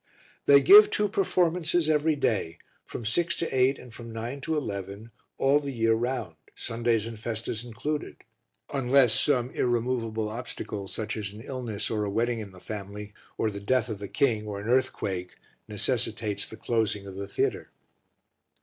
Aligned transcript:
They 0.47 0.61
give 0.61 0.89
two 0.89 1.07
performances 1.07 1.87
every 1.87 2.15
day, 2.15 2.57
from 2.83 3.05
six 3.05 3.35
to 3.35 3.55
eight 3.55 3.77
and 3.77 3.93
from 3.93 4.11
nine 4.11 4.41
to 4.41 4.57
eleven, 4.57 5.11
all 5.37 5.59
the 5.59 5.69
year 5.71 5.93
round, 5.93 6.37
Sundays 6.55 7.05
and 7.05 7.19
festas 7.19 7.63
included, 7.63 8.15
unless 8.73 9.13
some 9.13 9.51
irremovable 9.51 10.27
obstacle, 10.27 10.87
such 10.87 11.15
as 11.17 11.31
an 11.33 11.41
illness 11.41 11.91
or 11.91 12.03
a 12.03 12.09
wedding 12.09 12.39
in 12.39 12.49
the 12.51 12.59
family, 12.59 13.13
or 13.37 13.51
the 13.51 13.59
death 13.59 13.89
of 13.89 13.99
the 13.99 14.07
king 14.07 14.47
or 14.47 14.59
an 14.59 14.67
earthquake, 14.69 15.35
necessitates 15.67 16.47
the 16.47 16.57
closing 16.57 17.05
of 17.05 17.13
the 17.13 17.27
theatre. 17.27 17.69